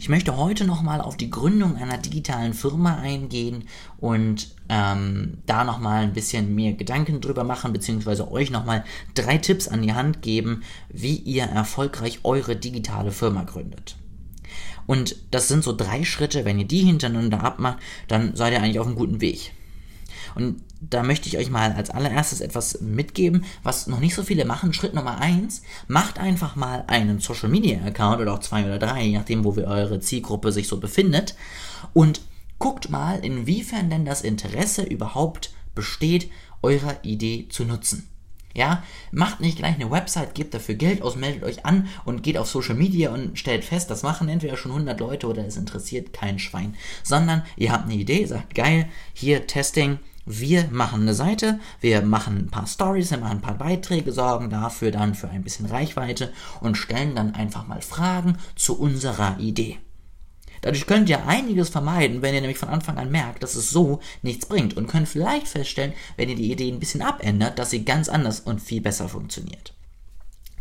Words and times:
Ich 0.00 0.08
möchte 0.08 0.38
heute 0.38 0.64
nochmal 0.64 1.02
auf 1.02 1.18
die 1.18 1.28
Gründung 1.28 1.76
einer 1.76 1.98
digitalen 1.98 2.54
Firma 2.54 2.96
eingehen 2.96 3.64
und 3.98 4.48
ähm, 4.70 5.42
da 5.44 5.62
nochmal 5.62 6.04
ein 6.04 6.14
bisschen 6.14 6.54
mehr 6.54 6.72
Gedanken 6.72 7.20
drüber 7.20 7.44
machen, 7.44 7.74
beziehungsweise 7.74 8.32
euch 8.32 8.50
nochmal 8.50 8.82
drei 9.12 9.36
Tipps 9.36 9.68
an 9.68 9.82
die 9.82 9.92
Hand 9.92 10.22
geben, 10.22 10.62
wie 10.88 11.16
ihr 11.16 11.44
erfolgreich 11.44 12.20
eure 12.22 12.56
digitale 12.56 13.12
Firma 13.12 13.42
gründet. 13.42 13.96
Und 14.86 15.16
das 15.32 15.48
sind 15.48 15.62
so 15.62 15.76
drei 15.76 16.02
Schritte, 16.04 16.46
wenn 16.46 16.58
ihr 16.58 16.66
die 16.66 16.80
hintereinander 16.80 17.44
abmacht, 17.44 17.80
dann 18.08 18.34
seid 18.34 18.54
ihr 18.54 18.62
eigentlich 18.62 18.78
auf 18.78 18.86
einem 18.86 18.96
guten 18.96 19.20
Weg. 19.20 19.52
Und 20.34 20.62
da 20.80 21.02
möchte 21.02 21.28
ich 21.28 21.36
euch 21.36 21.50
mal 21.50 21.72
als 21.72 21.90
allererstes 21.90 22.40
etwas 22.40 22.80
mitgeben, 22.80 23.44
was 23.62 23.86
noch 23.86 24.00
nicht 24.00 24.14
so 24.14 24.22
viele 24.22 24.44
machen. 24.44 24.72
Schritt 24.72 24.94
Nummer 24.94 25.18
eins: 25.18 25.62
macht 25.88 26.18
einfach 26.18 26.56
mal 26.56 26.84
einen 26.86 27.20
Social 27.20 27.50
Media 27.50 27.84
Account 27.84 28.20
oder 28.20 28.34
auch 28.34 28.40
zwei 28.40 28.64
oder 28.64 28.78
drei, 28.78 29.04
je 29.04 29.18
nachdem, 29.18 29.44
wo 29.44 29.56
wir 29.56 29.66
eure 29.66 30.00
Zielgruppe 30.00 30.52
sich 30.52 30.68
so 30.68 30.80
befindet. 30.80 31.34
Und 31.92 32.22
guckt 32.58 32.90
mal, 32.90 33.18
inwiefern 33.24 33.90
denn 33.90 34.04
das 34.04 34.22
Interesse 34.22 34.82
überhaupt 34.82 35.52
besteht, 35.74 36.30
eure 36.62 36.98
Idee 37.02 37.48
zu 37.48 37.64
nutzen. 37.64 38.06
Ja, 38.52 38.82
macht 39.12 39.40
nicht 39.40 39.58
gleich 39.58 39.76
eine 39.76 39.92
Website, 39.92 40.34
gebt 40.34 40.54
dafür 40.54 40.74
Geld 40.74 41.02
aus, 41.02 41.14
meldet 41.14 41.44
euch 41.44 41.64
an 41.64 41.88
und 42.04 42.24
geht 42.24 42.36
auf 42.36 42.48
Social 42.48 42.74
Media 42.74 43.12
und 43.12 43.38
stellt 43.38 43.64
fest, 43.64 43.90
das 43.90 44.02
machen 44.02 44.28
entweder 44.28 44.56
schon 44.56 44.72
100 44.72 44.98
Leute 44.98 45.28
oder 45.28 45.46
es 45.46 45.56
interessiert 45.56 46.12
kein 46.12 46.40
Schwein. 46.40 46.74
Sondern 47.04 47.44
ihr 47.56 47.70
habt 47.70 47.84
eine 47.84 47.94
Idee, 47.94 48.24
sagt 48.24 48.56
geil, 48.56 48.88
hier 49.14 49.46
Testing, 49.46 50.00
wir 50.26 50.68
machen 50.70 51.02
eine 51.02 51.14
Seite, 51.14 51.60
wir 51.80 52.02
machen 52.02 52.36
ein 52.36 52.50
paar 52.50 52.66
Stories, 52.66 53.10
wir 53.10 53.18
machen 53.18 53.38
ein 53.38 53.42
paar 53.42 53.58
Beiträge, 53.58 54.12
sorgen 54.12 54.50
dafür 54.50 54.90
dann 54.90 55.14
für 55.14 55.28
ein 55.28 55.42
bisschen 55.42 55.66
Reichweite 55.66 56.32
und 56.60 56.76
stellen 56.76 57.14
dann 57.14 57.34
einfach 57.34 57.66
mal 57.66 57.82
Fragen 57.82 58.36
zu 58.54 58.78
unserer 58.78 59.38
Idee. 59.38 59.78
Dadurch 60.62 60.86
könnt 60.86 61.08
ihr 61.08 61.26
einiges 61.26 61.70
vermeiden, 61.70 62.20
wenn 62.20 62.34
ihr 62.34 62.40
nämlich 62.40 62.58
von 62.58 62.68
Anfang 62.68 62.98
an 62.98 63.10
merkt, 63.10 63.42
dass 63.42 63.54
es 63.54 63.70
so 63.70 64.00
nichts 64.22 64.46
bringt 64.46 64.76
und 64.76 64.88
könnt 64.88 65.08
vielleicht 65.08 65.48
feststellen, 65.48 65.94
wenn 66.16 66.28
ihr 66.28 66.36
die 66.36 66.52
Idee 66.52 66.70
ein 66.70 66.80
bisschen 66.80 67.02
abändert, 67.02 67.58
dass 67.58 67.70
sie 67.70 67.84
ganz 67.84 68.08
anders 68.08 68.40
und 68.40 68.60
viel 68.60 68.82
besser 68.82 69.08
funktioniert. 69.08 69.72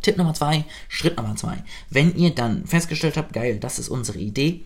Tipp 0.02 0.18
Nummer 0.18 0.34
zwei, 0.34 0.64
Schritt 0.88 1.18
Nummer 1.18 1.36
zwei. 1.36 1.64
Wenn 1.90 2.16
ihr 2.16 2.34
dann 2.34 2.66
festgestellt 2.66 3.18
habt, 3.18 3.34
geil, 3.34 3.60
das 3.60 3.80
ist 3.80 3.90
unsere 3.90 4.20
Idee, 4.20 4.64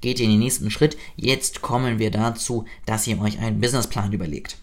geht 0.00 0.20
in 0.20 0.30
den 0.30 0.38
nächsten 0.38 0.70
Schritt. 0.70 0.96
Jetzt 1.16 1.62
kommen 1.62 1.98
wir 1.98 2.10
dazu, 2.10 2.64
dass 2.86 3.06
ihr 3.06 3.20
euch 3.20 3.38
einen 3.38 3.60
Businessplan 3.60 4.12
überlegt. 4.12 4.56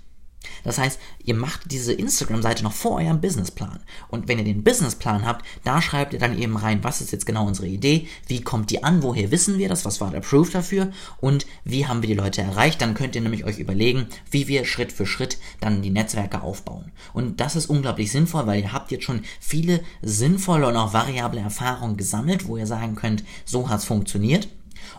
Das 0.63 0.77
heißt, 0.77 0.99
ihr 1.23 1.35
macht 1.35 1.71
diese 1.71 1.93
Instagram-Seite 1.93 2.63
noch 2.63 2.73
vor 2.73 2.97
eurem 2.97 3.21
Businessplan. 3.21 3.79
Und 4.09 4.27
wenn 4.27 4.37
ihr 4.37 4.43
den 4.43 4.63
Businessplan 4.63 5.25
habt, 5.25 5.45
da 5.63 5.81
schreibt 5.81 6.13
ihr 6.13 6.19
dann 6.19 6.37
eben 6.37 6.57
rein, 6.57 6.83
was 6.83 7.01
ist 7.01 7.11
jetzt 7.11 7.25
genau 7.25 7.45
unsere 7.45 7.67
Idee, 7.67 8.07
wie 8.27 8.41
kommt 8.41 8.69
die 8.71 8.83
an, 8.83 9.03
woher 9.03 9.31
wissen 9.31 9.57
wir 9.57 9.69
das, 9.69 9.85
was 9.85 10.01
war 10.01 10.11
der 10.11 10.21
Proof 10.21 10.49
dafür 10.49 10.91
und 11.19 11.45
wie 11.63 11.87
haben 11.87 12.01
wir 12.01 12.07
die 12.07 12.15
Leute 12.15 12.41
erreicht. 12.41 12.81
Dann 12.81 12.93
könnt 12.93 13.15
ihr 13.15 13.21
nämlich 13.21 13.45
euch 13.45 13.59
überlegen, 13.59 14.07
wie 14.31 14.47
wir 14.47 14.65
Schritt 14.65 14.91
für 14.91 15.05
Schritt 15.05 15.37
dann 15.59 15.81
die 15.81 15.89
Netzwerke 15.89 16.41
aufbauen. 16.41 16.91
Und 17.13 17.39
das 17.39 17.55
ist 17.55 17.67
unglaublich 17.67 18.11
sinnvoll, 18.11 18.47
weil 18.47 18.61
ihr 18.61 18.73
habt 18.73 18.91
jetzt 18.91 19.05
schon 19.05 19.21
viele 19.39 19.81
sinnvolle 20.01 20.67
und 20.67 20.75
auch 20.75 20.93
variable 20.93 21.39
Erfahrungen 21.39 21.97
gesammelt, 21.97 22.47
wo 22.47 22.57
ihr 22.57 22.67
sagen 22.67 22.95
könnt, 22.95 23.23
so 23.45 23.69
hat 23.69 23.79
es 23.79 23.85
funktioniert 23.85 24.49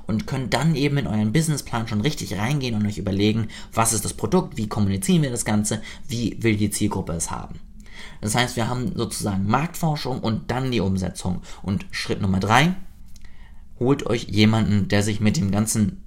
und 0.06 0.27
könnt 0.27 0.55
dann 0.55 0.75
eben 0.75 0.98
in 0.98 1.06
euren 1.06 1.33
Businessplan 1.33 1.89
schon 1.89 2.00
richtig 2.00 2.39
reingehen 2.39 2.75
und 2.75 2.86
euch 2.86 2.98
überlegen, 2.98 3.48
was 3.72 3.92
ist 3.92 4.05
das 4.05 4.14
Produkt, 4.14 4.56
wie 4.56 4.69
kommunizieren 4.69 5.22
wir 5.22 5.31
das 5.31 5.44
Ganze, 5.44 5.83
wie 6.06 6.36
will 6.42 6.56
die 6.56 6.70
Zielgruppe 6.70 7.12
es 7.12 7.31
haben. 7.31 7.61
Das 8.20 8.34
heißt, 8.34 8.56
wir 8.56 8.69
haben 8.69 8.92
sozusagen 8.97 9.47
Marktforschung 9.47 10.20
und 10.20 10.50
dann 10.50 10.70
die 10.70 10.81
Umsetzung. 10.81 11.42
Und 11.62 11.86
Schritt 11.91 12.20
Nummer 12.20 12.41
drei, 12.41 12.75
holt 13.78 14.06
euch 14.06 14.25
jemanden, 14.25 14.89
der 14.89 15.03
sich 15.03 15.20
mit 15.20 15.36
dem 15.36 15.50
ganzen 15.50 16.05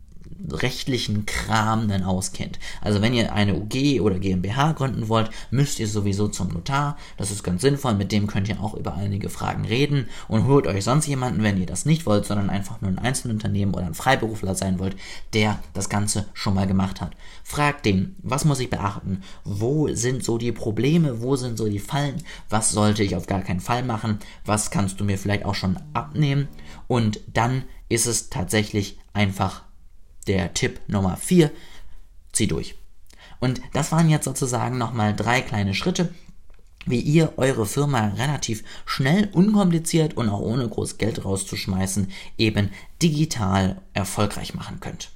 rechtlichen 0.50 1.26
Kram 1.26 1.88
dann 1.88 2.04
auskennt. 2.04 2.60
Also 2.82 3.02
wenn 3.02 3.14
ihr 3.14 3.34
eine 3.34 3.56
UG 3.56 4.02
oder 4.02 4.20
GmbH 4.20 4.74
gründen 4.74 5.08
wollt, 5.10 5.30
müsst 5.50 5.80
ihr 5.80 5.88
sowieso 5.88 6.28
zum 6.28 6.50
Notar. 6.50 6.98
Das 7.18 7.32
ist 7.32 7.44
ganz 7.44 7.62
sinnvoll, 7.62 7.94
mit 7.96 8.12
dem 8.12 8.28
könnt 8.28 8.50
ihr 8.50 8.62
auch 8.62 8.74
über 8.74 8.96
einige 8.96 9.30
Fragen 9.30 9.66
reden 9.66 10.08
und 10.28 10.46
holt 10.46 10.68
euch 10.68 10.84
sonst 10.84 11.08
jemanden, 11.08 11.44
wenn 11.44 11.60
ihr 11.60 11.66
das 11.66 11.86
nicht 11.86 12.06
wollt, 12.06 12.26
sondern 12.26 12.50
einfach 12.50 12.82
nur 12.82 12.92
ein 12.92 13.00
Einzelunternehmen 13.00 13.76
oder 13.76 13.86
ein 13.86 13.94
Freiberufler 13.94 14.56
sein 14.56 14.80
wollt, 14.80 14.96
der 15.34 15.60
das 15.74 15.90
Ganze 15.90 16.26
schon 16.34 16.54
mal 16.54 16.68
gemacht 16.68 17.02
hat. 17.02 17.12
Fragt 17.44 17.86
den, 17.86 18.16
was 18.22 18.46
muss 18.46 18.60
ich 18.60 18.70
beachten? 18.70 19.22
Wo 19.44 19.94
sind 19.94 20.24
so 20.24 20.38
die 20.38 20.52
Probleme? 20.52 21.22
Wo 21.22 21.36
sind 21.36 21.58
so 21.58 21.68
die 21.68 21.80
Fallen? 21.80 22.24
Was 22.50 22.72
sollte 22.72 23.04
ich 23.04 23.16
auf 23.16 23.28
gar 23.28 23.42
keinen 23.42 23.60
Fall 23.60 23.84
machen? 23.84 24.20
Was 24.46 24.72
kannst 24.72 25.00
du 25.00 25.04
mir 25.04 25.18
vielleicht 25.18 25.46
auch 25.46 25.56
schon 25.56 25.78
abnehmen? 25.94 26.48
Und 26.88 27.20
dann 27.34 27.64
ist 27.90 28.06
es 28.06 28.30
tatsächlich 28.30 29.00
einfach 29.14 29.64
der 30.28 30.54
Tipp 30.54 30.80
Nummer 30.88 31.18
4, 31.18 31.52
zieh 32.32 32.48
durch. 32.48 32.76
Und 33.40 33.62
das 33.74 33.92
waren 33.92 34.10
jetzt 34.10 34.26
sozusagen 34.26 34.78
nochmal 34.78 35.16
drei 35.16 35.42
kleine 35.42 35.74
Schritte, 35.74 36.14
wie 36.86 37.00
ihr 37.00 37.34
eure 37.38 37.66
Firma 37.66 38.08
relativ 38.18 38.64
schnell, 38.86 39.30
unkompliziert 39.34 40.16
und 40.16 40.30
auch 40.30 40.40
ohne 40.40 40.68
groß 40.68 40.98
Geld 40.98 41.24
rauszuschmeißen 41.26 42.12
eben 42.38 42.72
digital 43.02 43.82
erfolgreich 43.94 44.54
machen 44.54 44.80
könnt. 44.80 45.12